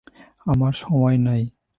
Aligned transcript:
আমার 0.45 0.73
সময় 0.73 1.17
নাই। 1.17 1.41